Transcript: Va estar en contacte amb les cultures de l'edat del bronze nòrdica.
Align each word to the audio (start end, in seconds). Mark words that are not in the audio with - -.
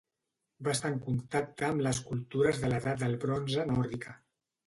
Va 0.67 0.71
estar 0.75 0.89
en 0.93 0.95
contacte 1.09 1.67
amb 1.67 1.83
les 1.89 2.01
cultures 2.07 2.63
de 2.63 2.71
l'edat 2.73 3.05
del 3.05 3.15
bronze 3.27 3.67
nòrdica. 3.75 4.17